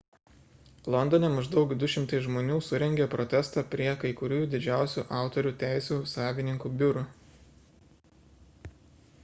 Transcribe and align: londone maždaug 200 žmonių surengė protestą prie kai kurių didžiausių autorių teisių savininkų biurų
londone 0.93 1.27
maždaug 1.33 1.73
200 1.81 2.21
žmonių 2.27 2.55
surengė 2.67 3.07
protestą 3.11 3.63
prie 3.75 3.89
kai 4.05 4.13
kurių 4.21 4.39
didžiausių 4.55 5.03
autorių 5.19 5.51
teisių 5.65 5.99
savininkų 6.15 6.75
biurų 6.81 7.05